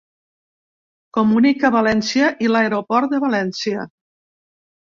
Comunica 1.17 1.71
València 1.77 2.31
i 2.47 2.51
l'aeroport 2.55 3.15
de 3.15 3.23
València. 3.29 3.89